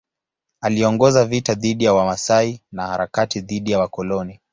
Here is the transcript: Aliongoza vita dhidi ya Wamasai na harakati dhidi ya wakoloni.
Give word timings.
Aliongoza 0.61 1.25
vita 1.25 1.53
dhidi 1.53 1.83
ya 1.85 1.93
Wamasai 1.93 2.61
na 2.71 2.87
harakati 2.87 3.41
dhidi 3.41 3.71
ya 3.71 3.79
wakoloni. 3.79 4.39